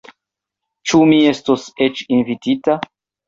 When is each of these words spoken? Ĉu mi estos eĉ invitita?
Ĉu 0.91 1.01
mi 1.11 1.19
estos 1.33 1.67
eĉ 1.87 2.03
invitita? 2.17 2.79